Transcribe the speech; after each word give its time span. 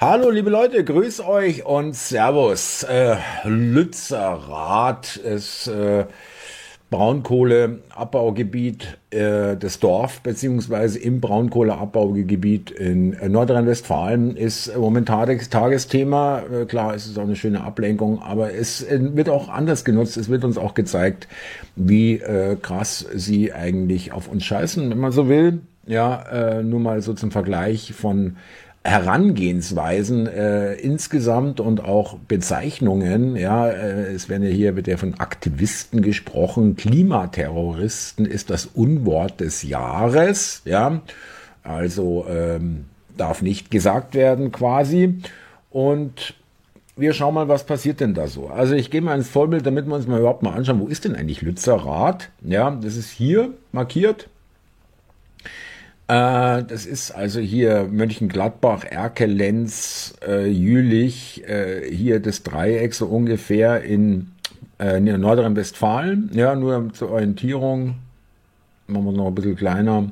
Hallo 0.00 0.30
liebe 0.30 0.48
Leute, 0.48 0.84
grüß 0.84 1.22
euch 1.22 1.66
und 1.66 1.96
Servus. 1.96 2.84
Äh, 2.84 3.16
Lützerath 3.42 5.16
ist 5.16 5.66
äh, 5.66 6.04
Braunkohleabbaugebiet 6.88 8.96
äh, 9.10 9.56
des 9.56 9.80
Dorf 9.80 10.20
beziehungsweise 10.20 11.00
im 11.00 11.20
Braunkohleabbaugebiet 11.20 12.70
in 12.70 13.14
äh, 13.14 13.28
Nordrhein-Westfalen 13.28 14.36
ist 14.36 14.76
momentan 14.76 15.36
das 15.36 15.48
Tagesthema. 15.48 16.42
Äh, 16.42 16.66
klar, 16.66 16.94
es 16.94 17.08
ist 17.08 17.18
auch 17.18 17.24
eine 17.24 17.34
schöne 17.34 17.64
Ablenkung, 17.64 18.22
aber 18.22 18.54
es 18.54 18.84
äh, 18.84 19.00
wird 19.16 19.28
auch 19.28 19.48
anders 19.48 19.84
genutzt. 19.84 20.16
Es 20.16 20.28
wird 20.28 20.44
uns 20.44 20.58
auch 20.58 20.74
gezeigt, 20.74 21.26
wie 21.74 22.20
äh, 22.20 22.54
krass 22.54 23.04
sie 23.12 23.52
eigentlich 23.52 24.12
auf 24.12 24.28
uns 24.28 24.44
scheißen, 24.44 24.90
wenn 24.90 24.98
man 24.98 25.10
so 25.10 25.28
will. 25.28 25.58
Ja, 25.88 26.22
äh, 26.30 26.62
nur 26.62 26.80
mal 26.80 27.00
so 27.00 27.14
zum 27.14 27.30
Vergleich 27.30 27.94
von 27.94 28.36
Herangehensweisen 28.84 30.26
äh, 30.26 30.74
insgesamt 30.74 31.60
und 31.60 31.84
auch 31.84 32.18
Bezeichnungen. 32.18 33.36
Ja, 33.36 33.68
äh, 33.68 34.12
es 34.12 34.28
werden 34.28 34.44
ja 34.44 34.50
hier 34.50 34.72
mit 34.72 34.86
der 34.86 34.98
von 34.98 35.14
Aktivisten 35.14 36.00
gesprochen. 36.00 36.76
Klimaterroristen 36.76 38.24
ist 38.24 38.50
das 38.50 38.66
Unwort 38.66 39.40
des 39.40 39.62
Jahres. 39.62 40.62
Ja, 40.64 41.02
also 41.62 42.24
ähm, 42.28 42.86
darf 43.16 43.42
nicht 43.42 43.70
gesagt 43.70 44.14
werden 44.14 44.52
quasi. 44.52 45.20
Und 45.70 46.34
wir 46.96 47.12
schauen 47.12 47.34
mal, 47.34 47.48
was 47.48 47.64
passiert 47.64 48.00
denn 48.00 48.14
da 48.14 48.26
so. 48.26 48.48
Also 48.48 48.74
ich 48.74 48.90
gehe 48.90 49.02
mal 49.02 49.16
ins 49.16 49.28
Vollbild, 49.28 49.66
damit 49.66 49.86
wir 49.86 49.94
uns 49.94 50.06
mal 50.06 50.20
überhaupt 50.20 50.42
mal 50.42 50.54
anschauen, 50.54 50.80
wo 50.80 50.86
ist 50.86 51.04
denn 51.04 51.14
eigentlich 51.14 51.42
Lützerath? 51.42 52.30
Ja, 52.42 52.70
das 52.70 52.96
ist 52.96 53.10
hier 53.10 53.52
markiert 53.72 54.28
äh, 56.08 56.64
das 56.64 56.86
ist 56.86 57.10
also 57.10 57.38
hier 57.40 57.86
Mönchengladbach, 57.90 58.84
Erkelenz, 58.84 60.14
äh, 60.26 60.46
Jülich, 60.48 61.46
äh, 61.46 61.88
hier 61.94 62.20
das 62.20 62.42
Dreieck 62.42 62.94
so 62.94 63.06
ungefähr 63.06 63.82
in, 63.82 64.32
äh, 64.78 64.96
in 64.96 65.20
Nordrhein-Westfalen. 65.20 66.30
Ja, 66.32 66.54
nur 66.54 66.92
zur 66.94 67.10
Orientierung. 67.10 67.96
Machen 68.86 69.04
wir 69.04 69.12
noch 69.12 69.26
ein 69.26 69.34
bisschen 69.34 69.56
kleiner. 69.56 70.10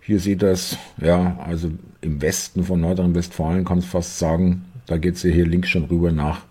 Hier 0.00 0.20
sieht 0.20 0.42
das, 0.42 0.78
ja, 0.98 1.36
also 1.44 1.70
im 2.00 2.22
Westen 2.22 2.62
von 2.62 2.80
Nordrhein-Westfalen 2.80 3.64
kann 3.64 3.78
es 3.78 3.86
fast 3.86 4.20
sagen. 4.20 4.64
Da 4.86 4.98
geht 4.98 5.16
es 5.16 5.22
hier 5.22 5.46
links 5.46 5.68
schon 5.68 5.84
rüber 5.84 6.12
nach 6.12 6.42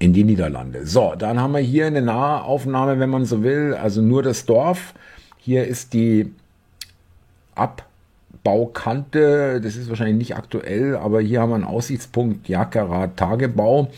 in 0.00 0.12
die 0.12 0.24
Niederlande. 0.24 0.86
So, 0.86 1.14
dann 1.16 1.38
haben 1.38 1.52
wir 1.52 1.60
hier 1.60 1.86
eine 1.86 2.02
Nahaufnahme, 2.02 2.98
wenn 2.98 3.10
man 3.10 3.24
so 3.24 3.44
will, 3.44 3.74
also 3.74 4.02
nur 4.02 4.24
das 4.24 4.44
Dorf. 4.44 4.94
Hier 5.38 5.64
ist 5.68 5.92
die 5.92 6.32
Ab 7.54 7.86
Baukante, 8.44 9.60
das 9.60 9.76
ist 9.76 9.88
wahrscheinlich 9.88 10.16
nicht 10.16 10.36
aktuell, 10.36 10.96
aber 10.96 11.20
hier 11.20 11.40
haben 11.40 11.50
wir 11.50 11.56
einen 11.56 11.64
Aussichtspunkt 11.64 12.48
Jackerat 12.48 13.16
Tagebau. 13.16 13.90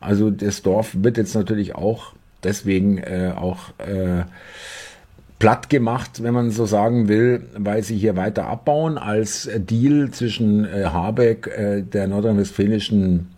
Also 0.00 0.30
das 0.30 0.62
Dorf 0.62 0.90
wird 1.00 1.16
jetzt 1.16 1.34
natürlich 1.34 1.74
auch 1.74 2.12
deswegen 2.44 2.98
äh, 2.98 3.32
auch 3.34 3.70
äh, 3.78 4.24
platt 5.38 5.68
gemacht, 5.68 6.22
wenn 6.22 6.34
man 6.34 6.50
so 6.50 6.66
sagen 6.66 7.08
will, 7.08 7.42
weil 7.56 7.82
sie 7.82 7.96
hier 7.96 8.16
weiter 8.16 8.46
abbauen 8.46 8.98
als 8.98 9.48
Deal 9.56 10.10
zwischen 10.10 10.64
äh, 10.64 10.84
Habeck, 10.84 11.46
äh, 11.46 11.82
der 11.82 12.08
nordrhein-westfälischen 12.08 13.28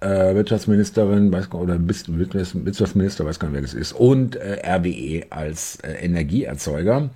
äh, 0.00 0.34
Wirtschaftsministerin, 0.34 1.32
weiß 1.32 1.50
gar, 1.50 1.60
oder 1.60 1.78
Wirtschaftsminister, 1.80 3.24
weiß 3.24 3.38
gar 3.38 3.48
nicht, 3.48 3.54
wer 3.54 3.62
das 3.62 3.74
ist, 3.74 3.92
und 3.92 4.36
äh, 4.36 4.60
RWE 4.64 5.26
als 5.30 5.78
äh, 5.82 5.92
Energieerzeuger. 6.04 7.10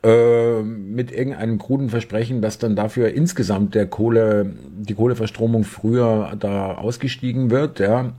Äh, 0.00 0.62
mit 0.62 1.10
irgendeinem 1.10 1.58
kruden 1.58 1.90
Versprechen, 1.90 2.40
dass 2.40 2.58
dann 2.58 2.76
dafür 2.76 3.08
insgesamt 3.08 3.74
der 3.74 3.86
Kohle, 3.86 4.52
die 4.78 4.94
Kohleverstromung 4.94 5.64
früher 5.64 6.36
da 6.38 6.74
ausgestiegen 6.76 7.50
wird, 7.50 7.80
ja. 7.80 8.12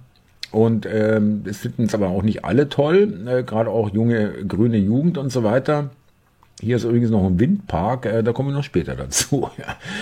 Und 0.51 0.85
ähm, 0.91 1.43
das 1.45 1.59
finden 1.59 1.83
es 1.83 1.93
aber 1.93 2.09
auch 2.09 2.21
nicht 2.21 2.43
alle 2.43 2.67
toll, 2.67 3.25
äh, 3.27 3.43
gerade 3.43 3.69
auch 3.69 3.93
junge 3.93 4.45
grüne 4.45 4.75
Jugend 4.75 5.17
und 5.17 5.31
so 5.31 5.45
weiter. 5.45 5.91
Hier 6.59 6.75
ist 6.75 6.83
übrigens 6.83 7.11
noch 7.11 7.25
ein 7.25 7.39
Windpark, 7.39 8.07
äh, 8.07 8.23
da 8.23 8.33
kommen 8.33 8.49
wir 8.49 8.55
noch 8.55 8.63
später 8.65 8.95
dazu. 8.95 9.49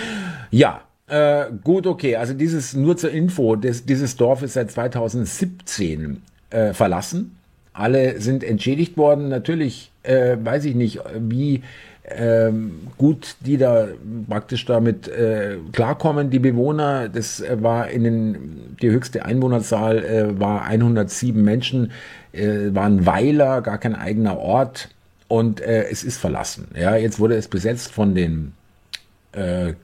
ja, 0.50 0.80
äh, 1.06 1.44
gut, 1.62 1.86
okay. 1.86 2.16
Also 2.16 2.34
dieses 2.34 2.74
nur 2.74 2.96
zur 2.96 3.12
Info, 3.12 3.54
das, 3.54 3.84
dieses 3.84 4.16
Dorf 4.16 4.42
ist 4.42 4.54
seit 4.54 4.72
2017 4.72 6.22
äh, 6.50 6.72
verlassen 6.72 7.38
alle 7.78 8.20
sind 8.20 8.42
entschädigt 8.42 8.96
worden. 8.96 9.28
Natürlich 9.28 9.92
äh, 10.08 10.36
weiß 10.42 10.64
ich 10.64 10.74
nicht, 10.74 11.00
wie 11.18 11.62
ähm, 12.10 12.88
gut 12.96 13.36
die 13.40 13.58
da 13.58 13.88
praktisch 14.28 14.64
damit 14.64 15.08
äh, 15.08 15.58
klarkommen, 15.72 16.30
die 16.30 16.38
Bewohner. 16.38 17.08
Das 17.08 17.40
äh, 17.40 17.62
war 17.62 17.88
in 17.88 18.04
den, 18.04 18.76
die 18.80 18.90
höchste 18.90 19.24
Einwohnerzahl 19.24 20.04
äh, 20.04 20.40
war 20.40 20.64
107 20.64 21.42
Menschen, 21.42 21.92
äh, 22.32 22.74
waren 22.74 23.04
Weiler, 23.06 23.60
gar 23.60 23.78
kein 23.78 23.94
eigener 23.94 24.38
Ort 24.38 24.88
und 25.28 25.60
äh, 25.60 25.84
es 25.90 26.02
ist 26.04 26.18
verlassen. 26.18 26.68
Ja, 26.74 26.96
jetzt 26.96 27.20
wurde 27.20 27.36
es 27.36 27.48
besetzt 27.48 27.92
von 27.92 28.14
den 28.14 28.54
äh, 29.32 29.74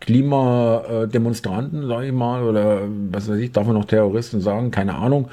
Klimademonstranten, 0.00 1.86
sage 1.86 2.06
ich 2.06 2.12
mal, 2.12 2.42
oder 2.42 2.82
was 3.10 3.28
weiß 3.28 3.38
ich, 3.38 3.52
darf 3.52 3.66
man 3.66 3.74
noch 3.76 3.84
Terroristen 3.84 4.40
sagen, 4.40 4.72
keine 4.72 4.96
Ahnung. 4.96 5.28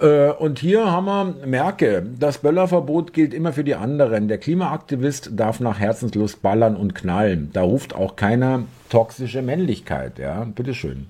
Äh, 0.00 0.30
und 0.30 0.60
hier 0.60 0.90
haben 0.90 1.06
wir 1.06 1.46
Merke, 1.46 2.06
das 2.18 2.38
Böllerverbot 2.38 3.12
gilt 3.12 3.34
immer 3.34 3.52
für 3.52 3.64
die 3.64 3.74
anderen. 3.74 4.28
Der 4.28 4.38
Klimaaktivist 4.38 5.30
darf 5.34 5.60
nach 5.60 5.78
Herzenslust 5.78 6.40
ballern 6.42 6.76
und 6.76 6.94
knallen. 6.94 7.50
Da 7.52 7.62
ruft 7.62 7.94
auch 7.94 8.16
keiner 8.16 8.64
toxische 8.90 9.42
Männlichkeit, 9.42 10.18
ja, 10.18 10.44
bitteschön. 10.44 11.06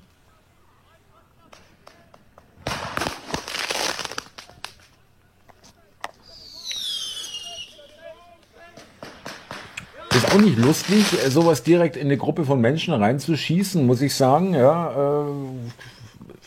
Ist 10.15 10.35
auch 10.35 10.41
nicht 10.41 10.59
lustig, 10.59 11.05
sowas 11.29 11.63
direkt 11.63 11.97
in 11.97 12.07
eine 12.07 12.17
Gruppe 12.17 12.45
von 12.45 12.61
Menschen 12.61 12.95
reinzuschießen, 12.95 13.87
muss 13.87 14.01
ich 14.01 14.15
sagen. 14.15 14.55
Ja, 14.55 15.23
äh, 15.23 15.25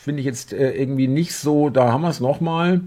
finde 0.02 0.20
ich 0.20 0.26
jetzt 0.26 0.52
äh, 0.52 0.72
irgendwie 0.72 1.06
nicht 1.06 1.34
so. 1.34 1.70
Da 1.70 1.92
haben 1.92 2.02
wir 2.02 2.08
es 2.08 2.20
nochmal. 2.20 2.80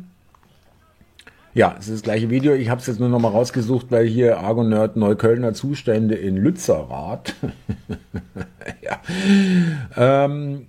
Ja, 1.54 1.76
es 1.80 1.88
ist 1.88 1.94
das 1.94 2.02
gleiche 2.02 2.30
Video. 2.30 2.54
Ich 2.54 2.70
habe 2.70 2.82
es 2.82 2.88
jetzt 2.88 3.00
nur 3.00 3.08
noch 3.08 3.20
mal 3.20 3.30
rausgesucht, 3.30 3.88
weil 3.90 4.06
hier 4.06 4.40
Argon 4.40 4.68
Nerd 4.68 4.98
Neuköllner 4.98 5.54
Zustände 5.54 6.16
in 6.16 6.36
Lützerath. 6.36 7.34
ja. 8.82 9.00
Ähm, 9.96 10.68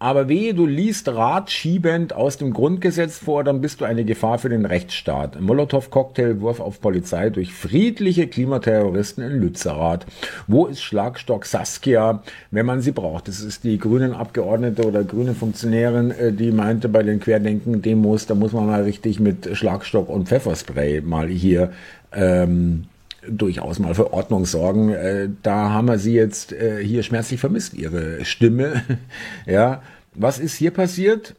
aber 0.00 0.30
wehe, 0.30 0.54
du 0.54 0.64
liest 0.64 1.08
radschiebend 1.08 2.14
aus 2.14 2.38
dem 2.38 2.54
Grundgesetz 2.54 3.18
vor, 3.18 3.44
dann 3.44 3.60
bist 3.60 3.82
du 3.82 3.84
eine 3.84 4.06
Gefahr 4.06 4.38
für 4.38 4.48
den 4.48 4.64
Rechtsstaat. 4.64 5.38
Molotow-Cocktailwurf 5.38 6.58
auf 6.58 6.80
Polizei 6.80 7.28
durch 7.28 7.52
friedliche 7.52 8.26
Klimaterroristen 8.26 9.22
in 9.22 9.40
Lützerath. 9.42 10.06
Wo 10.46 10.64
ist 10.64 10.80
Schlagstock 10.80 11.44
Saskia, 11.44 12.22
wenn 12.50 12.64
man 12.64 12.80
sie 12.80 12.92
braucht? 12.92 13.28
Das 13.28 13.40
ist 13.40 13.62
die 13.62 13.76
grünen 13.76 14.14
Abgeordnete 14.14 14.86
oder 14.86 15.04
grüne 15.04 15.34
Funktionärin, 15.34 16.12
äh, 16.12 16.32
die 16.32 16.50
meinte 16.50 16.88
bei 16.88 17.02
den 17.02 17.20
Querdenken-Demos, 17.20 18.24
da 18.26 18.34
muss 18.34 18.52
man 18.52 18.66
mal 18.66 18.82
richtig 18.82 19.20
mit 19.20 19.54
Schlagstock 19.54 20.08
und 20.08 20.28
Pfefferspray 20.28 21.02
mal 21.02 21.28
hier 21.28 21.72
ähm, 22.12 22.86
durchaus 23.26 23.78
mal 23.78 23.94
für 23.94 24.12
Ordnung 24.12 24.44
sorgen. 24.46 24.90
Äh, 24.90 25.28
da 25.42 25.70
haben 25.70 25.88
wir 25.88 25.98
sie 25.98 26.14
jetzt 26.14 26.52
äh, 26.52 26.84
hier 26.84 27.02
schmerzlich 27.02 27.40
vermisst, 27.40 27.74
ihre 27.74 28.24
Stimme. 28.24 28.82
ja, 29.46 29.82
was 30.14 30.38
ist 30.38 30.54
hier 30.56 30.70
passiert? 30.70 31.34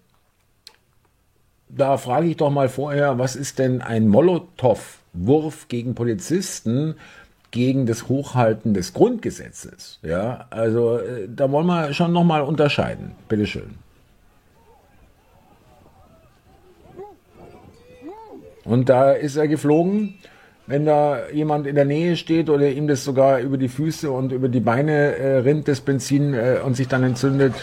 Da 1.70 1.98
frage 1.98 2.28
ich 2.28 2.38
doch 2.38 2.50
mal 2.50 2.70
vorher, 2.70 3.18
was 3.18 3.36
ist 3.36 3.60
denn 3.60 3.82
ein 3.82 4.08
Molotow-Wurf 4.08 5.68
gegen 5.70 5.96
Polizisten 5.96 6.96
gegen 7.52 7.86
das 7.86 8.08
Hochhalten 8.08 8.74
des 8.74 8.94
Grundgesetzes? 8.94 10.00
Ja, 10.04 10.48
also 10.50 10.98
äh, 11.00 11.28
da 11.34 11.52
wollen 11.52 11.68
wir 11.68 11.94
schon 11.94 12.12
noch 12.12 12.24
mal 12.24 12.42
unterscheiden. 12.42 13.12
Bitteschön. 13.30 13.76
Und 18.64 18.90
da 18.90 19.12
ist 19.14 19.38
er 19.38 19.48
geflogen 19.48 20.16
wenn 20.72 20.86
da 20.86 21.30
jemand 21.34 21.68
in 21.68 21.76
der 21.76 21.84
Nähe 21.84 22.16
steht 22.16 22.50
oder 22.50 22.70
ihm 22.70 22.88
das 22.88 23.04
sogar 23.04 23.40
über 23.40 23.58
die 23.58 23.68
Füße 23.68 24.10
und 24.10 24.32
über 24.32 24.48
die 24.48 24.62
Beine 24.62 25.18
äh, 25.18 25.38
rinnt, 25.40 25.68
das 25.68 25.82
Benzin 25.82 26.34
äh, 26.34 26.60
und 26.66 26.78
sich 26.78 26.88
dann 26.88 27.04
entzündet, 27.04 27.54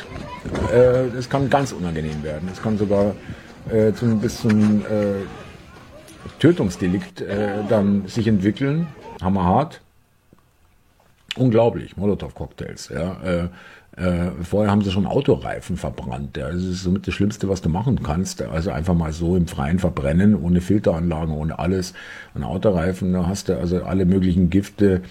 äh, 0.70 1.08
das 1.14 1.30
kann 1.30 1.48
ganz 1.48 1.72
unangenehm 1.72 2.22
werden. 2.22 2.46
Das 2.50 2.62
kann 2.62 2.76
sogar 2.76 3.14
äh, 3.70 3.94
zum, 3.94 4.20
bis 4.20 4.42
zum 4.42 4.82
äh, 4.82 5.24
Tötungsdelikt 6.38 7.22
äh, 7.22 7.64
dann 7.70 8.06
sich 8.06 8.28
entwickeln. 8.28 8.88
Hammerhart. 9.22 9.80
Unglaublich, 11.38 11.96
Molotow-Cocktails, 11.96 12.90
ja. 12.90 13.22
Äh, 13.22 13.48
äh, 13.98 14.30
vorher 14.44 14.70
haben 14.70 14.82
sie 14.82 14.92
schon 14.92 15.06
Autoreifen 15.06 15.76
verbrannt. 15.76 16.36
Ja. 16.36 16.50
Das 16.50 16.62
ist 16.62 16.84
somit 16.84 17.06
das 17.08 17.14
Schlimmste, 17.14 17.48
was 17.48 17.62
du 17.62 17.68
machen 17.68 18.02
kannst. 18.02 18.40
Also 18.42 18.70
einfach 18.70 18.94
mal 18.94 19.12
so 19.12 19.36
im 19.36 19.48
Freien 19.48 19.80
verbrennen, 19.80 20.36
ohne 20.36 20.60
Filteranlagen, 20.60 21.34
ohne 21.34 21.58
alles. 21.58 21.94
Ein 22.34 22.44
Autoreifen, 22.44 23.12
da 23.12 23.26
hast 23.26 23.48
du 23.48 23.58
also 23.58 23.82
alle 23.82 24.04
möglichen 24.04 24.50
Gifte, 24.50 25.02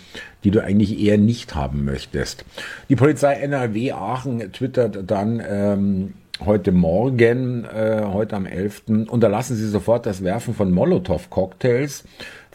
die 0.43 0.51
du 0.51 0.63
eigentlich 0.63 0.99
eher 0.99 1.17
nicht 1.17 1.53
haben 1.53 1.83
möchtest. 1.83 2.45
Die 2.87 2.95
Polizei 2.95 3.33
NRW 3.33 3.91
Aachen 3.91 4.53
twittert 4.53 4.99
dann, 5.05 5.41
ähm, 5.45 6.13
heute 6.45 6.71
Morgen, 6.71 7.65
äh, 7.65 8.03
heute 8.05 8.35
am 8.35 8.45
11. 8.45 9.07
unterlassen 9.09 9.55
Sie 9.55 9.67
sofort 9.67 10.05
das 10.05 10.23
Werfen 10.23 10.53
von 10.53 10.71
Molotow-Cocktails 10.71 12.03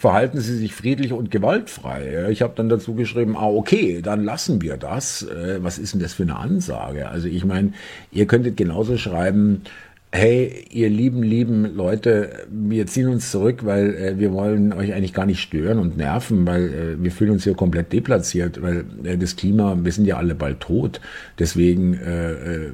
verhalten 0.03 0.41
Sie 0.41 0.57
sich 0.57 0.75
friedlich 0.75 1.13
und 1.13 1.31
gewaltfrei. 1.31 2.27
Ich 2.31 2.43
habe 2.43 2.55
dann 2.57 2.69
dazu 2.69 2.95
geschrieben, 2.95 3.37
ah 3.37 3.47
okay, 3.47 4.03
dann 4.03 4.25
lassen 4.25 4.61
wir 4.61 4.77
das. 4.77 5.23
Äh, 5.23 5.63
was 5.63 5.79
ist 5.79 5.95
denn 5.95 6.01
das 6.01 6.15
für 6.15 6.25
eine 6.25 6.37
Ansage? 6.37 7.09
Also 7.09 7.29
ich 7.29 7.45
meine, 7.45 7.73
ihr 8.11 8.27
könntet 8.27 8.57
genauso 8.57 8.97
schreiben, 8.97 9.63
hey, 10.11 10.67
ihr 10.71 10.91
lieben, 10.91 11.23
lieben 11.23 11.77
Leute, 11.77 12.47
wir 12.51 12.89
ziehen 12.89 13.09
uns 13.09 13.31
zurück, 13.31 13.65
weil 13.65 13.95
äh, 13.95 14.19
wir 14.19 14.33
wollen 14.33 14.73
euch 14.73 14.93
eigentlich 14.93 15.15
gar 15.15 15.25
nicht 15.25 15.41
stören 15.41 15.79
und 15.79 15.97
nerven, 15.97 16.47
weil 16.47 16.65
äh, 16.65 17.03
wir 17.03 17.13
fühlen 17.13 17.31
uns 17.31 17.45
hier 17.45 17.55
komplett 17.55 17.93
deplatziert, 17.93 18.61
weil 18.61 18.85
äh, 19.05 19.17
das 19.17 19.37
Klima, 19.37 19.79
wir 19.81 19.93
sind 19.93 20.05
ja 20.05 20.17
alle 20.17 20.35
bald 20.35 20.59
tot. 20.59 21.01
Deswegen 21.39 21.95
äh, 21.95 22.33
äh 22.33 22.73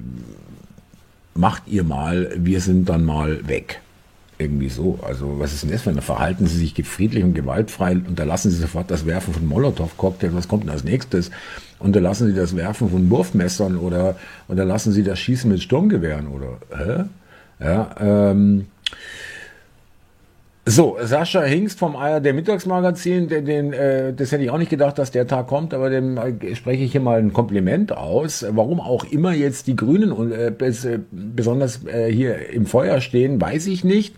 macht 1.39 1.69
ihr 1.69 1.85
mal, 1.85 2.33
wir 2.37 2.61
sind 2.61 2.89
dann 2.89 3.05
mal 3.05 3.47
weg. 3.47 3.81
Irgendwie 4.39 4.69
so. 4.69 4.99
Also, 5.03 5.39
was 5.39 5.53
ist 5.53 5.63
denn 5.63 5.71
das 5.71 5.83
für 5.83 5.91
ein 5.91 6.01
Verhalten 6.01 6.47
Sie 6.47 6.59
sich 6.59 6.75
friedlich 6.87 7.25
und 7.25 7.35
gewaltfrei, 7.35 7.93
unterlassen 7.93 8.51
Sie 8.51 8.59
sofort 8.59 8.91
das 8.91 9.07
Werfen 9.07 9.35
von 9.35 9.47
Molotow-Cocktails, 9.47 10.35
was 10.35 10.49
kommt 10.49 10.65
denn 10.65 10.71
als 10.71 10.85
nächstes? 10.85 11.31
Unterlassen 11.79 12.29
Sie 12.29 12.35
das 12.35 12.57
Werfen 12.57 12.91
von 12.91 13.09
Wurfmessern 13.11 13.77
oder 13.77 14.17
unterlassen 14.49 14.93
Sie 14.93 15.03
das 15.03 15.19
Schießen 15.19 15.51
mit 15.51 15.63
Sturmgewehren 15.63 16.27
oder, 16.29 16.59
hä? 16.77 17.05
Ja, 17.61 17.95
ähm, 18.01 18.67
so, 20.69 20.99
Sascha 21.01 21.43
Hingst 21.43 21.79
vom 21.79 21.97
ARD 21.97 22.35
Mittagsmagazin, 22.35 23.29
den, 23.29 23.45
den, 23.47 23.73
äh, 23.73 24.13
das 24.13 24.33
hätte 24.33 24.45
ich 24.45 24.51
auch 24.51 24.59
nicht 24.59 24.71
gedacht, 24.71 24.99
dass 24.99 25.11
der 25.11 25.27
Tag 25.27 25.47
kommt, 25.47 25.73
aber 25.73 25.89
dem 25.89 26.19
äh, 26.19 26.55
spreche 26.55 26.85
ich 26.85 26.93
hier 26.93 27.01
mal 27.01 27.19
ein 27.19 27.33
Kompliment 27.33 27.97
aus. 27.97 28.45
Warum 28.51 28.79
auch 28.81 29.05
immer 29.05 29.33
jetzt 29.33 29.67
die 29.67 29.77
Grünen 29.77 30.33
äh, 30.33 30.53
besonders 31.11 31.87
äh, 31.87 32.13
hier 32.13 32.51
im 32.51 32.67
Feuer 32.67 33.01
stehen, 33.01 33.41
weiß 33.41 33.67
ich 33.67 33.83
nicht. 33.83 34.15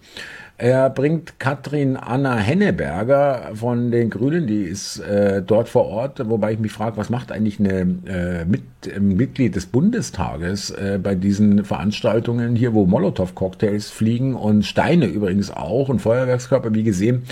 Er 0.62 0.90
bringt 0.90 1.38
Katrin 1.38 1.96
Anna 1.96 2.36
Henneberger 2.36 3.52
von 3.54 3.90
den 3.90 4.10
Grünen, 4.10 4.46
die 4.46 4.64
ist 4.64 4.98
äh, 4.98 5.40
dort 5.40 5.70
vor 5.70 5.86
Ort, 5.86 6.28
wobei 6.28 6.52
ich 6.52 6.58
mich 6.58 6.70
frage, 6.70 6.98
was 6.98 7.08
macht 7.08 7.32
eigentlich 7.32 7.58
eine 7.58 7.80
äh, 8.04 8.44
mit, 8.44 8.60
Mitglied 9.00 9.56
des 9.56 9.64
Bundestages 9.64 10.68
äh, 10.68 11.00
bei 11.02 11.14
diesen 11.14 11.64
Veranstaltungen 11.64 12.56
hier, 12.56 12.74
wo 12.74 12.84
Molotow-Cocktails 12.84 13.88
fliegen 13.88 14.34
und 14.34 14.66
Steine 14.66 15.06
übrigens 15.06 15.50
auch 15.50 15.88
und 15.88 16.00
Feuerwerkskörper, 16.00 16.74
wie 16.74 16.82
gesehen. 16.82 17.22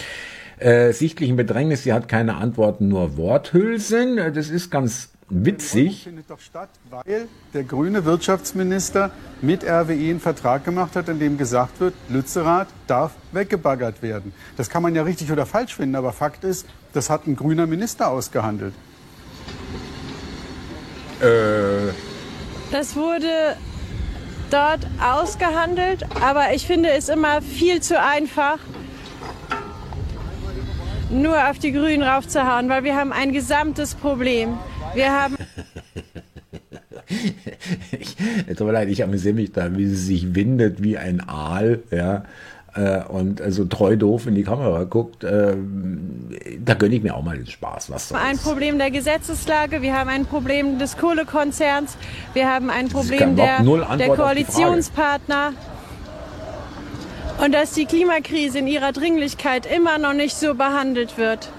Äh, 0.58 0.92
sichtlichen 0.92 1.36
Bedrängnis, 1.36 1.82
sie 1.82 1.92
hat 1.92 2.08
keine 2.08 2.36
Antworten, 2.36 2.88
nur 2.88 3.19
Worthülsen. 3.19 4.16
Das 4.32 4.48
ist 4.48 4.70
ganz 4.70 5.10
witzig. 5.30 6.04
findet 6.04 6.30
doch 6.30 6.40
statt, 6.40 6.70
weil 6.90 7.28
der 7.54 7.64
grüne 7.64 8.04
Wirtschaftsminister 8.04 9.10
mit 9.42 9.64
RWE 9.64 9.92
einen 9.92 10.20
Vertrag 10.20 10.64
gemacht 10.64 10.96
hat, 10.96 11.08
in 11.08 11.19
dem 11.19 11.38
gesagt 11.38 11.80
wird, 11.80 11.94
Lützerath 12.08 12.69
darf 12.86 13.12
weggebaggert 13.32 14.02
werden. 14.02 14.32
Das 14.56 14.70
kann 14.70 14.82
man 14.82 14.94
ja 14.94 15.02
richtig 15.02 15.30
oder 15.30 15.46
falsch 15.46 15.75
finden, 15.75 15.96
aber 15.96 16.12
Fakt 16.12 16.44
ist, 16.44 16.66
das 16.92 17.10
hat 17.10 17.26
ein 17.26 17.36
grüner 17.36 17.66
Minister 17.66 18.08
ausgehandelt. 18.08 18.75
Äh. 21.20 21.92
Das 22.70 22.96
wurde 22.96 23.56
dort 24.50 24.86
ausgehandelt, 25.02 26.06
aber 26.22 26.54
ich 26.54 26.66
finde 26.66 26.90
es 26.90 27.08
immer 27.08 27.42
viel 27.42 27.82
zu 27.82 28.00
einfach, 28.00 28.58
nur 31.10 31.48
auf 31.48 31.58
die 31.58 31.72
Grünen 31.72 32.02
raufzuhauen, 32.02 32.69
weil 32.69 32.84
wir 32.84 32.94
haben 32.94 33.12
ein 33.12 33.32
gesamtes 33.32 33.94
Problem. 33.94 34.58
Wir 34.99 35.12
haben. 35.12 35.37
ich, 37.99 38.17
tut 38.56 38.67
mir 38.67 38.73
leid, 38.73 38.89
ich 38.89 39.03
amüsiere 39.03 39.35
mich 39.35 39.53
da, 39.53 39.77
wie 39.77 39.87
sie 39.87 39.97
sich 39.97 40.35
windet 40.35 40.83
wie 40.83 40.99
ein 40.99 41.21
Aal, 41.27 41.81
ja, 41.91 42.25
äh, 42.75 43.03
und 43.05 43.41
also 43.41 43.65
treu 43.65 43.97
doof 43.97 44.27
in 44.27 44.35
die 44.35 44.43
Kamera 44.43 44.85
guckt, 44.85 45.25
äh, 45.25 45.56
da 46.65 46.75
gönne 46.75 46.97
ich 46.97 47.03
mir 47.03 47.15
auch 47.15 47.23
mal 47.23 47.37
den 47.37 47.47
Spaß. 47.47 47.91
Was 47.91 48.12
ein 48.12 48.39
Problem 48.39 48.79
der 48.79 48.91
Gesetzeslage, 48.91 49.83
wir 49.83 49.97
haben 49.97 50.11
ein 50.11 50.27
Problem 50.27 50.79
des 50.79 50.97
Kohlekonzerns, 50.97 51.97
wir 52.35 52.49
haben 52.49 52.71
ein 52.71 52.89
Problem 52.89 53.37
der, 53.37 53.62
der 53.97 54.09
Koalitionspartner. 54.09 55.53
Und 57.43 57.55
dass 57.55 57.73
die 57.73 57.87
Klimakrise 57.87 58.59
in 58.59 58.67
ihrer 58.67 58.91
Dringlichkeit 58.91 59.65
immer 59.65 59.99
noch 59.99 60.12
nicht 60.12 60.35
so 60.35 60.55
behandelt 60.56 61.17
wird. 61.19 61.50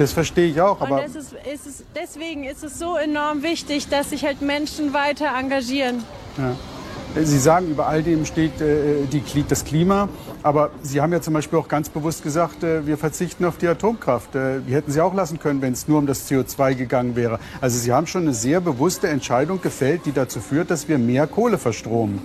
Das 0.00 0.12
verstehe 0.12 0.48
ich 0.48 0.58
auch. 0.58 0.80
Aber 0.80 1.04
ist, 1.04 1.14
ist 1.14 1.66
es, 1.66 1.84
deswegen 1.94 2.44
ist 2.44 2.64
es 2.64 2.78
so 2.78 2.96
enorm 2.96 3.42
wichtig, 3.42 3.86
dass 3.88 4.08
sich 4.08 4.24
halt 4.24 4.40
Menschen 4.40 4.94
weiter 4.94 5.26
engagieren. 5.38 6.02
Ja. 6.38 7.22
Sie 7.22 7.38
sagen, 7.38 7.68
über 7.68 7.86
all 7.86 8.02
dem 8.02 8.24
steht 8.24 8.62
äh, 8.62 9.04
die, 9.12 9.44
das 9.46 9.62
Klima. 9.66 10.08
Aber 10.42 10.70
Sie 10.82 11.02
haben 11.02 11.12
ja 11.12 11.20
zum 11.20 11.34
Beispiel 11.34 11.58
auch 11.58 11.68
ganz 11.68 11.90
bewusst 11.90 12.22
gesagt, 12.22 12.64
äh, 12.64 12.86
wir 12.86 12.96
verzichten 12.96 13.44
auf 13.44 13.58
die 13.58 13.68
Atomkraft. 13.68 14.34
Äh, 14.34 14.60
die 14.66 14.72
hätten 14.72 14.90
Sie 14.90 15.02
auch 15.02 15.12
lassen 15.12 15.38
können, 15.38 15.60
wenn 15.60 15.74
es 15.74 15.86
nur 15.86 15.98
um 15.98 16.06
das 16.06 16.30
CO2 16.30 16.76
gegangen 16.76 17.14
wäre. 17.14 17.38
Also 17.60 17.78
Sie 17.78 17.92
haben 17.92 18.06
schon 18.06 18.22
eine 18.22 18.32
sehr 18.32 18.62
bewusste 18.62 19.08
Entscheidung 19.08 19.60
gefällt, 19.60 20.06
die 20.06 20.12
dazu 20.12 20.40
führt, 20.40 20.70
dass 20.70 20.88
wir 20.88 20.96
mehr 20.96 21.26
Kohle 21.26 21.58
verstromen. 21.58 22.22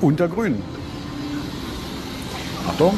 Unter 0.00 0.28
Grünen. 0.28 0.62
Achtung. 2.66 2.96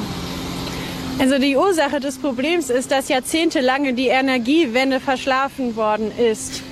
Also 1.18 1.38
die 1.38 1.56
Ursache 1.56 2.00
des 2.00 2.18
Problems 2.18 2.70
ist, 2.70 2.90
dass 2.90 3.08
jahrzehntelang 3.08 3.94
die 3.94 4.08
Energiewende 4.08 5.00
verschlafen 5.00 5.76
worden 5.76 6.10
ist. 6.16 6.62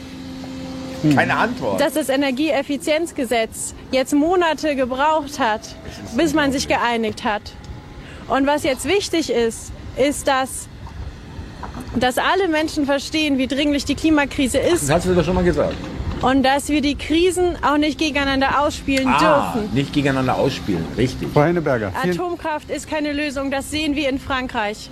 Hm. 1.02 1.16
Keine 1.16 1.36
Antwort. 1.36 1.80
Dass 1.80 1.94
das 1.94 2.08
Energieeffizienzgesetz 2.08 3.74
jetzt 3.90 4.12
Monate 4.14 4.74
gebraucht 4.76 5.38
hat, 5.38 5.74
bis 6.16 6.34
man 6.34 6.52
sich 6.52 6.68
geeinigt 6.68 7.24
hat. 7.24 7.42
Und 8.28 8.46
was 8.46 8.62
jetzt 8.62 8.86
wichtig 8.86 9.30
ist, 9.30 9.72
ist, 9.96 10.26
dass, 10.26 10.68
dass 11.96 12.18
alle 12.18 12.48
Menschen 12.48 12.86
verstehen, 12.86 13.38
wie 13.38 13.46
dringlich 13.46 13.84
die 13.84 13.94
Klimakrise 13.94 14.58
ist. 14.58 14.84
Das 14.84 14.90
hast 14.90 15.06
du 15.06 15.14
doch 15.14 15.24
schon 15.24 15.34
mal 15.34 15.44
gesagt. 15.44 15.76
Und 16.22 16.44
dass 16.44 16.68
wir 16.68 16.80
die 16.80 16.94
Krisen 16.94 17.56
auch 17.62 17.78
nicht 17.78 17.98
gegeneinander 17.98 18.60
ausspielen 18.60 19.08
ah, 19.08 19.54
dürfen. 19.54 19.74
Nicht 19.74 19.92
gegeneinander 19.92 20.36
ausspielen, 20.36 20.84
richtig. 20.96 21.28
Frau 21.34 21.42
Henneberger. 21.42 21.92
Atomkraft 22.00 22.70
ist 22.70 22.88
keine 22.88 23.12
Lösung, 23.12 23.50
das 23.50 23.70
sehen 23.72 23.96
wir 23.96 24.08
in 24.08 24.20
Frankreich. 24.20 24.88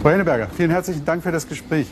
Frau 0.00 0.10
Henneberger, 0.10 0.48
vielen 0.56 0.70
herzlichen 0.70 1.04
Dank 1.04 1.24
für 1.24 1.32
das 1.32 1.48
Gespräch. 1.48 1.88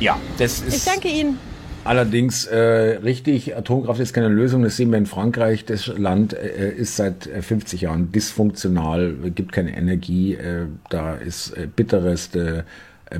Ja, 0.00 0.18
das 0.36 0.60
ist. 0.60 0.76
Ich 0.76 0.84
danke 0.84 1.08
Ihnen. 1.08 1.38
Allerdings 1.84 2.44
äh, 2.46 2.58
richtig, 3.02 3.56
Atomkraft 3.56 4.00
ist 4.00 4.12
keine 4.12 4.28
Lösung. 4.28 4.62
Das 4.62 4.76
sehen 4.76 4.90
wir 4.90 4.98
in 4.98 5.06
Frankreich. 5.06 5.64
Das 5.64 5.86
Land 5.86 6.34
äh, 6.34 6.72
ist 6.72 6.96
seit 6.96 7.24
50 7.24 7.82
äh, 7.82 7.84
Jahren 7.84 8.12
dysfunktional, 8.12 9.14
gibt 9.34 9.52
keine 9.52 9.76
Energie. 9.76 10.34
Äh, 10.34 10.66
da 10.90 11.14
ist 11.14 11.50
äh, 11.56 11.66
bittereste 11.66 12.58
äh, 12.58 12.62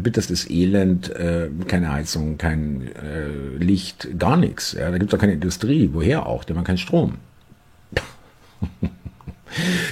bitterstes 0.01 0.49
Elend, 0.51 1.11
äh, 1.11 1.49
keine 1.69 1.93
Heizung, 1.93 2.39
kein 2.39 2.91
äh, 2.97 3.57
Licht, 3.59 4.19
gar 4.19 4.37
nichts. 4.37 4.73
Ja, 4.73 4.91
da 4.91 4.99
gibt 4.99 5.13
es 5.13 5.17
auch 5.17 5.21
keine 5.21 5.35
Industrie. 5.35 5.91
Woher 5.93 6.27
auch? 6.27 6.45
Haben 6.45 6.57
wir 6.57 6.65
keinen 6.65 6.79
Strom. 6.79 7.19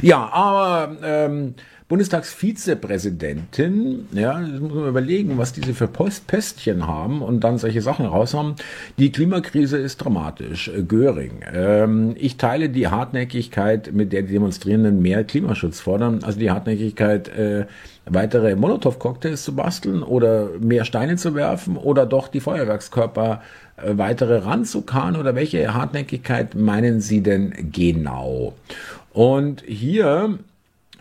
Ja, 0.02 0.28
aber 0.32 0.96
ähm, 1.02 1.54
Bundestagsvizepräsidentin, 1.92 4.08
ja, 4.12 4.40
das 4.40 4.60
muss 4.60 4.72
man 4.72 4.88
überlegen, 4.88 5.36
was 5.36 5.52
diese 5.52 5.74
für 5.74 5.88
Post 5.88 6.26
Pöstchen 6.26 6.86
haben 6.86 7.20
und 7.20 7.40
dann 7.40 7.58
solche 7.58 7.82
Sachen 7.82 8.06
raushaben. 8.06 8.54
Die 8.96 9.12
Klimakrise 9.12 9.76
ist 9.76 9.98
dramatisch. 9.98 10.68
Äh, 10.68 10.84
Göring. 10.84 11.44
Ähm, 11.52 12.14
ich 12.16 12.38
teile 12.38 12.70
die 12.70 12.88
Hartnäckigkeit, 12.88 13.92
mit 13.92 14.14
der 14.14 14.22
die 14.22 14.32
Demonstrierenden 14.32 15.02
mehr 15.02 15.22
Klimaschutz 15.24 15.80
fordern, 15.80 16.20
also 16.22 16.38
die 16.38 16.50
Hartnäckigkeit, 16.50 17.28
äh, 17.28 17.66
weitere 18.06 18.56
Molotow-Cocktails 18.56 19.44
zu 19.44 19.54
basteln 19.54 20.02
oder 20.02 20.48
mehr 20.60 20.86
Steine 20.86 21.16
zu 21.16 21.34
werfen 21.34 21.76
oder 21.76 22.06
doch 22.06 22.28
die 22.28 22.40
Feuerwerkskörper 22.40 23.42
äh, 23.76 23.98
weitere 23.98 24.38
ranzukarren 24.38 25.16
oder 25.16 25.34
welche 25.34 25.74
Hartnäckigkeit 25.74 26.54
meinen 26.54 27.02
Sie 27.02 27.22
denn 27.22 27.52
genau? 27.70 28.54
Und 29.12 29.62
hier 29.66 30.38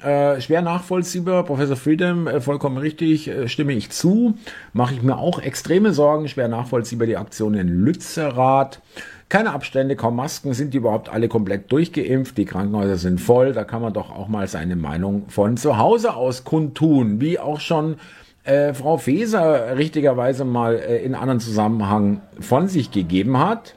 äh, 0.04 0.42
schwer 0.42 0.62
nachvollziehbar, 0.62 1.44
Professor 1.44 1.76
Freedom, 1.76 2.28
äh, 2.28 2.42
vollkommen 2.42 2.78
richtig, 2.78 3.28
äh, 3.28 3.48
stimme 3.48 3.74
ich 3.74 3.92
zu. 3.92 4.34
Mache 4.74 4.96
ich 4.96 5.04
mir 5.04 5.18
auch 5.18 5.40
extreme 5.40 5.94
Sorgen, 5.94 6.28
schwer 6.28 6.48
nachvollziehbar 6.48 7.06
die 7.06 7.18
Aktion 7.18 7.54
in 7.54 7.68
Lützerath. 7.68 8.82
Keine 9.30 9.54
Abstände, 9.54 9.96
kaum 9.96 10.16
Masken, 10.16 10.54
sind 10.54 10.74
die 10.74 10.80
überhaupt 10.80 11.08
alle 11.08 11.28
komplett 11.28 11.72
durchgeimpft, 11.72 12.38
die 12.38 12.46
Krankenhäuser 12.46 12.98
sind 12.98 13.22
voll, 13.22 13.54
da 13.54 13.64
kann 13.64 13.82
man 13.82 13.94
doch 13.94 14.10
auch 14.10 14.28
mal 14.28 14.48
seine 14.48 14.76
Meinung 14.76 15.24
von 15.30 15.56
zu 15.56 15.78
Hause 15.78 16.16
aus 16.16 16.44
kundtun, 16.44 17.22
wie 17.22 17.40
auch 17.40 17.62
schon 17.62 17.96
äh, 18.44 18.74
Frau 18.74 18.98
Feser 18.98 19.78
richtigerweise 19.78 20.44
mal 20.44 20.76
äh, 20.76 20.98
in 21.04 21.16
anderen 21.16 21.40
Zusammenhang 21.40 22.22
von 22.40 22.68
sich 22.68 22.92
gegeben 22.92 23.38
hat. 23.38 23.76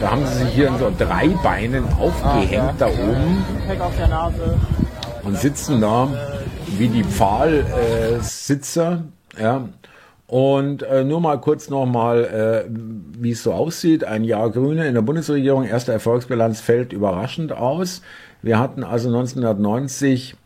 Da 0.00 0.10
haben 0.10 0.26
sie 0.26 0.44
sich 0.44 0.48
hier 0.54 0.68
in 0.68 0.78
so 0.78 0.92
drei 0.96 1.28
Beinen 1.42 1.84
aufgehängt 1.98 2.74
da 2.78 2.86
oben 2.86 3.44
und 5.24 5.38
sitzen 5.38 5.80
da 5.80 6.08
wie 6.76 6.88
die 6.88 7.04
Pfahlsitzer. 7.04 9.04
ja. 9.40 9.68
Und 10.26 10.82
äh, 10.82 11.04
nur 11.04 11.22
mal 11.22 11.40
kurz 11.40 11.70
nochmal, 11.70 12.66
äh, 12.66 12.70
wie 13.18 13.30
es 13.30 13.42
so 13.42 13.54
aussieht. 13.54 14.04
Ein 14.04 14.24
Jahr 14.24 14.50
Grüne 14.50 14.86
in 14.86 14.92
der 14.92 15.00
Bundesregierung, 15.00 15.64
erste 15.64 15.92
Erfolgsbilanz 15.92 16.60
fällt 16.60 16.92
überraschend 16.92 17.52
aus. 17.52 18.02
Wir 18.42 18.58
hatten 18.58 18.84
also 18.84 19.08
1990 19.08 20.34
mh, 20.34 20.38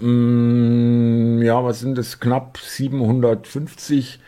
mm, 0.00 1.42
ja, 1.42 1.64
was 1.64 1.80
sind 1.80 1.98
das? 1.98 2.20
Knapp 2.20 2.58
750, 2.58 4.20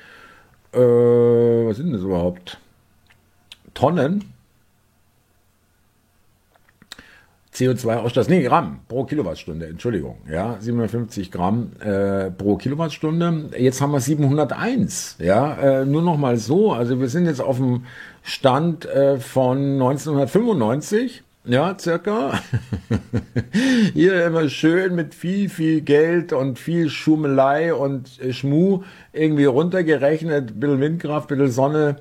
äh, 0.73 0.79
was 0.79 1.77
sind 1.77 1.93
das 1.93 2.03
überhaupt? 2.03 2.59
Tonnen 3.75 4.25
CO2-Ausstoß, 7.55 8.31
nee, 8.31 8.43
Gramm 8.43 8.81
pro 8.89 9.05
Kilowattstunde, 9.05 9.67
Entschuldigung, 9.67 10.19
ja, 10.31 10.57
750 10.61 11.31
Gramm 11.31 11.73
äh, 11.81 12.31
pro 12.31 12.57
Kilowattstunde. 12.57 13.51
Jetzt 13.59 13.81
haben 13.81 13.93
wir 13.93 14.01
701, 14.01 15.17
ja, 15.19 15.81
äh, 15.81 15.85
nur 15.85 16.03
noch 16.03 16.17
mal 16.17 16.37
so, 16.37 16.73
also 16.73 17.01
wir 17.01 17.09
sind 17.09 17.27
jetzt 17.27 17.41
auf 17.41 17.59
dem 17.59 17.85
Stand 18.23 18.87
äh, 18.87 19.19
von 19.19 19.59
1995, 19.75 21.23
ja, 21.45 21.77
circa. 21.79 22.41
Hier 23.95 24.27
immer 24.27 24.49
schön 24.49 24.95
mit 24.95 25.15
viel, 25.15 25.49
viel 25.49 25.81
Geld 25.81 26.33
und 26.33 26.59
viel 26.59 26.91
Schummelei 26.91 27.75
und 27.75 28.11
Schmu 28.31 28.83
irgendwie 29.13 29.47
runtergerechnet, 29.47 30.59
bisschen 30.61 30.81
Windkraft, 30.81 31.29
bisschen 31.29 31.51
Sonne 31.51 31.97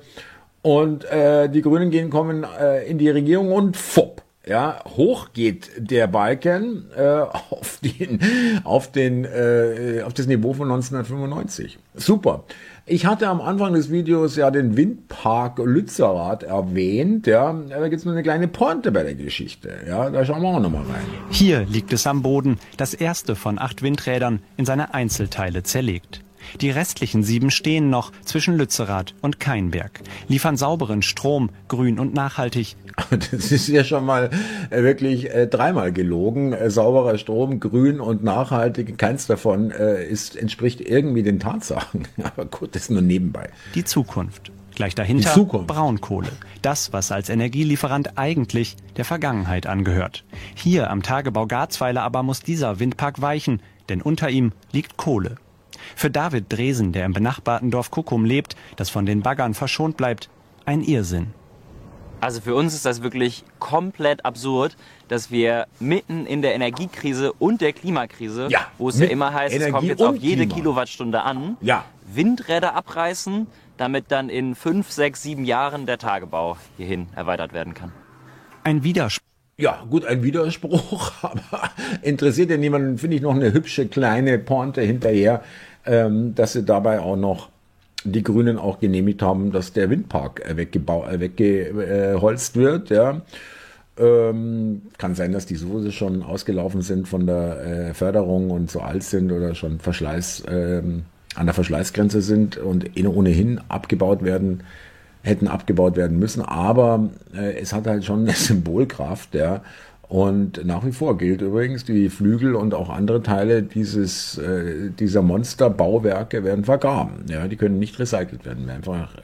und 0.62 1.04
äh, 1.04 1.48
die 1.48 1.62
Grünen 1.62 1.90
gehen 1.90 2.10
kommen 2.10 2.44
äh, 2.44 2.84
in 2.86 2.98
die 2.98 3.08
Regierung 3.08 3.52
und 3.52 3.76
fupp 3.76 4.22
ja, 4.46 4.82
hoch 4.96 5.28
geht 5.32 5.70
der 5.76 6.06
Balken 6.06 6.90
äh, 6.96 7.02
auf 7.50 7.78
den, 7.82 8.20
auf 8.64 8.90
den, 8.90 9.24
äh, 9.24 10.02
auf 10.04 10.14
das 10.14 10.26
Niveau 10.26 10.54
von 10.54 10.70
1995. 10.70 11.78
Super. 11.94 12.44
Ich 12.92 13.06
hatte 13.06 13.28
am 13.28 13.40
Anfang 13.40 13.74
des 13.74 13.92
Videos 13.92 14.34
ja 14.34 14.50
den 14.50 14.76
Windpark 14.76 15.60
Lützerath 15.60 16.42
erwähnt, 16.42 17.28
ja. 17.28 17.52
Da 17.68 17.86
gibt's 17.86 18.04
nur 18.04 18.14
eine 18.14 18.24
kleine 18.24 18.48
Pointe 18.48 18.90
bei 18.90 19.04
der 19.04 19.14
Geschichte, 19.14 19.70
ja. 19.86 20.10
Da 20.10 20.24
schauen 20.24 20.42
wir 20.42 20.48
auch 20.48 20.58
nochmal 20.58 20.82
rein. 20.82 21.04
Hier 21.30 21.64
liegt 21.66 21.92
es 21.92 22.08
am 22.08 22.22
Boden, 22.22 22.58
das 22.78 22.92
erste 22.92 23.36
von 23.36 23.60
acht 23.60 23.82
Windrädern 23.82 24.42
in 24.56 24.66
seine 24.66 24.92
Einzelteile 24.92 25.62
zerlegt. 25.62 26.22
Die 26.60 26.70
restlichen 26.70 27.22
sieben 27.22 27.50
stehen 27.50 27.90
noch 27.90 28.12
zwischen 28.24 28.56
Lützerath 28.56 29.14
und 29.20 29.40
Keinberg, 29.40 30.00
liefern 30.28 30.56
sauberen 30.56 31.02
Strom, 31.02 31.50
grün 31.68 31.98
und 31.98 32.14
nachhaltig. 32.14 32.76
Das 33.10 33.50
ist 33.50 33.68
ja 33.68 33.82
schon 33.82 34.04
mal 34.04 34.30
äh, 34.70 34.82
wirklich 34.82 35.30
äh, 35.30 35.46
dreimal 35.46 35.92
gelogen. 35.92 36.52
Äh, 36.52 36.70
sauberer 36.70 37.18
Strom, 37.18 37.60
grün 37.60 38.00
und 38.00 38.22
nachhaltig, 38.22 38.98
keins 38.98 39.26
davon 39.26 39.70
äh, 39.70 40.04
ist, 40.04 40.36
entspricht 40.36 40.80
irgendwie 40.80 41.22
den 41.22 41.40
Tatsachen. 41.40 42.06
Aber 42.22 42.44
gut, 42.44 42.74
das 42.74 42.82
ist 42.82 42.90
nur 42.90 43.02
nebenbei. 43.02 43.48
Die 43.74 43.84
Zukunft. 43.84 44.52
Gleich 44.74 44.94
dahinter. 44.94 45.36
Braunkohle. 45.44 46.30
Das, 46.62 46.92
was 46.92 47.12
als 47.12 47.28
Energielieferant 47.28 48.16
eigentlich 48.16 48.76
der 48.96 49.04
Vergangenheit 49.04 49.66
angehört. 49.66 50.24
Hier 50.54 50.90
am 50.90 51.02
Tagebau 51.02 51.46
Garzweiler 51.46 52.02
aber 52.02 52.22
muss 52.22 52.40
dieser 52.40 52.80
Windpark 52.80 53.20
weichen, 53.20 53.60
denn 53.88 54.00
unter 54.00 54.30
ihm 54.30 54.52
liegt 54.72 54.96
Kohle. 54.96 55.36
Für 55.96 56.10
David 56.10 56.46
Dresen, 56.48 56.92
der 56.92 57.06
im 57.06 57.12
benachbarten 57.12 57.70
Dorf 57.70 57.90
Kuckum 57.90 58.24
lebt, 58.24 58.56
das 58.76 58.90
von 58.90 59.06
den 59.06 59.22
Baggern 59.22 59.54
verschont 59.54 59.96
bleibt, 59.96 60.28
ein 60.64 60.82
Irrsinn. 60.82 61.34
Also 62.20 62.42
für 62.42 62.54
uns 62.54 62.74
ist 62.74 62.84
das 62.84 63.02
wirklich 63.02 63.44
komplett 63.58 64.26
absurd, 64.26 64.76
dass 65.08 65.30
wir 65.30 65.66
mitten 65.78 66.26
in 66.26 66.42
der 66.42 66.54
Energiekrise 66.54 67.32
und 67.32 67.62
der 67.62 67.72
Klimakrise, 67.72 68.48
ja, 68.50 68.66
wo 68.76 68.90
es 68.90 68.98
ja 68.98 69.06
immer 69.06 69.32
heißt, 69.32 69.54
Energie 69.54 69.68
es 69.68 69.74
kommt 69.74 69.88
jetzt 69.88 70.02
auf 70.02 70.16
jede 70.16 70.42
Klima. 70.42 70.54
Kilowattstunde 70.54 71.22
an, 71.22 71.56
ja. 71.62 71.84
Windräder 72.12 72.74
abreißen, 72.74 73.46
damit 73.78 74.06
dann 74.08 74.28
in 74.28 74.54
fünf, 74.54 74.90
sechs, 74.90 75.22
sieben 75.22 75.46
Jahren 75.46 75.86
der 75.86 75.96
Tagebau 75.96 76.58
hierhin 76.76 77.08
erweitert 77.16 77.54
werden 77.54 77.72
kann. 77.72 77.92
Ein 78.64 78.84
Widerspruch. 78.84 79.24
Ja, 79.56 79.84
gut, 79.88 80.04
ein 80.04 80.22
Widerspruch, 80.22 81.12
aber 81.22 81.70
interessiert 82.02 82.50
ja 82.50 82.58
niemanden, 82.58 82.98
finde 82.98 83.16
ich 83.16 83.22
noch 83.22 83.34
eine 83.34 83.52
hübsche 83.52 83.88
kleine 83.88 84.38
Pointe 84.38 84.82
hinterher 84.82 85.42
ähm, 85.86 86.34
dass 86.34 86.52
sie 86.52 86.64
dabei 86.64 87.00
auch 87.00 87.16
noch 87.16 87.48
die 88.04 88.22
Grünen 88.22 88.58
auch 88.58 88.80
genehmigt 88.80 89.22
haben, 89.22 89.52
dass 89.52 89.72
der 89.72 89.90
Windpark 89.90 90.48
äh, 90.48 90.56
weggeholzt 90.56 92.56
wird. 92.56 92.90
Ja. 92.90 93.22
Ähm, 93.98 94.82
kann 94.96 95.14
sein, 95.14 95.32
dass 95.32 95.46
die 95.46 95.56
sowieso 95.56 95.90
schon 95.90 96.22
ausgelaufen 96.22 96.80
sind 96.80 97.08
von 97.08 97.26
der 97.26 97.60
äh, 97.60 97.94
Förderung 97.94 98.50
und 98.50 98.70
so 98.70 98.80
alt 98.80 99.02
sind 99.02 99.30
oder 99.30 99.54
schon 99.54 99.78
Verschleiß, 99.78 100.44
ähm, 100.48 101.04
an 101.34 101.46
der 101.46 101.54
Verschleißgrenze 101.54 102.22
sind 102.22 102.56
und 102.56 102.90
ohnehin 103.06 103.60
abgebaut 103.68 104.24
werden, 104.24 104.62
hätten 105.22 105.48
abgebaut 105.48 105.96
werden 105.96 106.18
müssen. 106.18 106.42
Aber 106.42 107.10
äh, 107.34 107.60
es 107.60 107.74
hat 107.74 107.86
halt 107.86 108.04
schon 108.04 108.20
eine 108.20 108.32
Symbolkraft, 108.32 109.34
ja. 109.34 109.62
Und 110.10 110.66
nach 110.66 110.84
wie 110.84 110.90
vor 110.90 111.16
gilt 111.16 111.40
übrigens, 111.40 111.84
die 111.84 112.10
Flügel 112.10 112.56
und 112.56 112.74
auch 112.74 112.90
andere 112.90 113.22
Teile 113.22 113.62
dieses, 113.62 114.38
äh, 114.38 114.90
dieser 114.90 115.22
Monsterbauwerke 115.22 116.42
werden 116.42 116.64
vergraben. 116.64 117.26
Ja, 117.28 117.46
die 117.46 117.54
können 117.54 117.78
nicht 117.78 117.96
recycelt 118.00 118.44
werden, 118.44 118.66
werden 118.66 118.78
einfach 118.78 119.14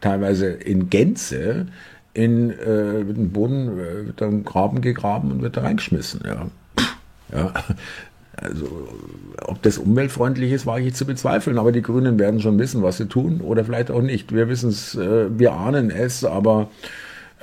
teilweise 0.00 0.46
in 0.46 0.88
Gänze 0.88 1.66
in 2.14 2.50
äh, 2.50 3.04
den 3.04 3.30
Boden 3.30 3.78
äh, 3.78 4.06
wird 4.06 4.22
dann 4.22 4.42
Graben 4.42 4.80
gegraben 4.80 5.30
und 5.32 5.42
wird 5.42 5.58
da 5.58 5.60
reingeschmissen. 5.60 6.22
Ja. 6.24 6.46
ja. 7.32 7.52
Also, 8.38 8.66
ob 9.42 9.62
das 9.62 9.76
umweltfreundlich 9.76 10.52
ist, 10.52 10.64
war 10.64 10.78
ich 10.78 10.94
zu 10.94 11.04
bezweifeln, 11.04 11.58
aber 11.58 11.72
die 11.72 11.82
Grünen 11.82 12.18
werden 12.18 12.40
schon 12.40 12.58
wissen, 12.58 12.82
was 12.82 12.96
sie 12.96 13.06
tun 13.06 13.42
oder 13.42 13.64
vielleicht 13.64 13.90
auch 13.90 14.02
nicht. 14.02 14.34
Wir 14.34 14.48
wissen 14.48 14.70
es, 14.70 14.94
äh, 14.94 15.38
wir 15.38 15.52
ahnen 15.52 15.90
es, 15.90 16.24
aber 16.24 16.70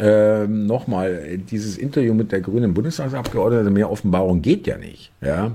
ähm, 0.03 0.65
Nochmal, 0.65 1.37
dieses 1.37 1.77
Interview 1.77 2.13
mit 2.13 2.33
der 2.33 2.41
grünen 2.41 2.73
Bundestagsabgeordneten, 2.73 3.71
mehr 3.71 3.89
Offenbarung 3.89 4.41
geht 4.41 4.67
ja 4.67 4.77
nicht. 4.77 5.13
Ja? 5.21 5.53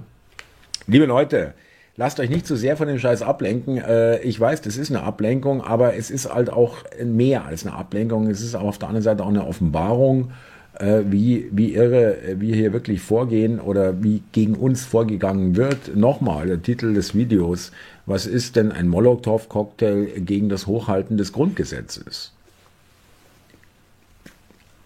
Liebe 0.86 1.04
Leute, 1.04 1.52
lasst 1.96 2.18
euch 2.18 2.30
nicht 2.30 2.46
zu 2.46 2.56
so 2.56 2.60
sehr 2.60 2.78
von 2.78 2.88
dem 2.88 2.98
Scheiß 2.98 3.20
ablenken. 3.20 3.76
Äh, 3.76 4.22
ich 4.22 4.40
weiß, 4.40 4.62
das 4.62 4.78
ist 4.78 4.90
eine 4.90 5.02
Ablenkung, 5.02 5.60
aber 5.60 5.96
es 5.96 6.10
ist 6.10 6.32
halt 6.32 6.48
auch 6.48 6.78
mehr 7.04 7.44
als 7.44 7.66
eine 7.66 7.76
Ablenkung. 7.76 8.30
Es 8.30 8.40
ist 8.40 8.54
auch 8.54 8.64
auf 8.64 8.78
der 8.78 8.88
anderen 8.88 9.04
Seite 9.04 9.22
auch 9.22 9.28
eine 9.28 9.46
Offenbarung, 9.46 10.30
äh, 10.78 11.02
wie, 11.04 11.50
wie 11.52 11.74
irre 11.74 12.16
wir 12.38 12.56
hier 12.56 12.72
wirklich 12.72 13.02
vorgehen 13.02 13.60
oder 13.60 14.02
wie 14.02 14.22
gegen 14.32 14.54
uns 14.54 14.86
vorgegangen 14.86 15.56
wird. 15.56 15.94
Nochmal, 15.94 16.46
der 16.46 16.62
Titel 16.62 16.94
des 16.94 17.14
Videos. 17.14 17.70
Was 18.06 18.24
ist 18.24 18.56
denn 18.56 18.72
ein 18.72 18.88
Molotow-Cocktail 18.88 20.06
gegen 20.20 20.48
das 20.48 20.66
Hochhalten 20.66 21.18
des 21.18 21.34
Grundgesetzes? 21.34 22.32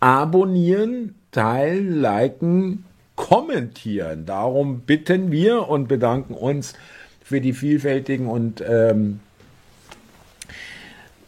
Abonnieren, 0.03 1.15
teilen, 1.31 2.01
liken, 2.01 2.85
kommentieren. 3.15 4.27
Darum 4.27 4.81
bitten 4.81 5.31
wir 5.31 5.69
und 5.69 5.87
bedanken 5.87 6.35
uns 6.35 6.75
für 7.23 7.41
die 7.41 7.53
vielfältigen 7.53 8.27
und 8.27 8.65
ähm, 8.69 9.21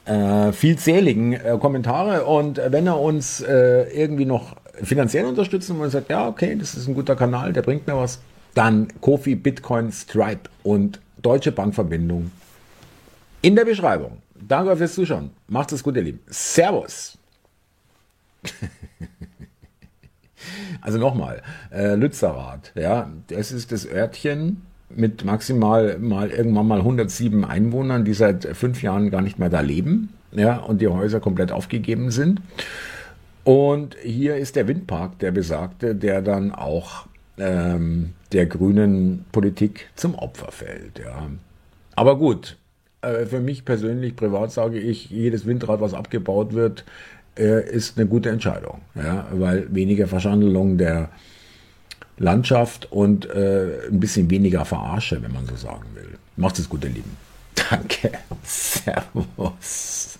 äh, 0.06 0.50
vielzähligen 0.50 1.34
äh, 1.34 1.56
Kommentare. 1.60 2.24
Und 2.24 2.60
wenn 2.66 2.88
er 2.88 2.98
uns 2.98 3.40
äh, 3.40 3.82
irgendwie 3.92 4.24
noch 4.24 4.56
finanziell 4.82 5.26
unterstützen 5.26 5.78
und 5.78 5.90
sagt, 5.90 6.10
ja, 6.10 6.26
okay, 6.26 6.56
das 6.58 6.74
ist 6.74 6.88
ein 6.88 6.94
guter 6.94 7.14
Kanal, 7.14 7.52
der 7.52 7.62
bringt 7.62 7.86
mir 7.86 7.96
was, 7.96 8.18
dann 8.54 8.88
Kofi, 9.00 9.36
Bitcoin, 9.36 9.92
Stripe 9.92 10.50
und 10.64 11.00
Deutsche 11.22 11.52
Bankverbindung 11.52 12.32
in 13.40 13.54
der 13.54 13.66
Beschreibung. 13.66 14.18
Danke 14.34 14.76
fürs 14.76 14.94
Zuschauen. 14.94 15.30
Macht 15.46 15.70
es 15.70 15.84
gut, 15.84 15.94
ihr 15.94 16.02
Lieben. 16.02 16.20
Servus. 16.26 17.16
also 20.80 20.98
nochmal, 20.98 21.42
äh, 21.72 21.94
Lützerath, 21.94 22.72
ja, 22.74 23.10
das 23.28 23.52
ist 23.52 23.72
das 23.72 23.86
Örtchen 23.86 24.62
mit 24.90 25.24
maximal 25.24 25.98
mal 25.98 26.30
irgendwann 26.30 26.68
mal 26.68 26.80
107 26.80 27.44
Einwohnern, 27.44 28.04
die 28.04 28.14
seit 28.14 28.44
fünf 28.56 28.82
Jahren 28.82 29.10
gar 29.10 29.22
nicht 29.22 29.38
mehr 29.38 29.50
da 29.50 29.60
leben, 29.60 30.10
ja, 30.32 30.56
und 30.56 30.80
die 30.80 30.88
Häuser 30.88 31.20
komplett 31.20 31.52
aufgegeben 31.52 32.10
sind. 32.10 32.40
Und 33.44 33.96
hier 34.02 34.36
ist 34.36 34.56
der 34.56 34.68
Windpark, 34.68 35.18
der 35.18 35.30
besagte, 35.30 35.94
der 35.94 36.22
dann 36.22 36.52
auch 36.52 37.06
ähm, 37.38 38.14
der 38.32 38.46
grünen 38.46 39.24
Politik 39.32 39.90
zum 39.96 40.14
Opfer 40.14 40.50
fällt, 40.50 40.98
ja. 40.98 41.28
Aber 41.96 42.18
gut, 42.18 42.56
äh, 43.02 43.26
für 43.26 43.40
mich 43.40 43.64
persönlich, 43.64 44.16
privat 44.16 44.50
sage 44.50 44.78
ich, 44.78 45.10
jedes 45.10 45.46
Windrad, 45.46 45.80
was 45.80 45.94
abgebaut 45.94 46.54
wird, 46.54 46.84
ist 47.42 47.98
eine 47.98 48.06
gute 48.06 48.30
Entscheidung, 48.30 48.80
ja, 48.94 49.26
weil 49.32 49.74
weniger 49.74 50.06
Verschandelung 50.06 50.78
der 50.78 51.10
Landschaft 52.16 52.90
und 52.92 53.28
äh, 53.28 53.88
ein 53.88 54.00
bisschen 54.00 54.30
weniger 54.30 54.64
Verarsche, 54.64 55.20
wenn 55.22 55.32
man 55.32 55.46
so 55.46 55.56
sagen 55.56 55.86
will. 55.94 56.18
Macht 56.36 56.58
es 56.58 56.68
gut, 56.68 56.84
ihr 56.84 56.90
Lieben. 56.90 57.16
Danke. 57.70 58.12
Servus. 58.42 60.18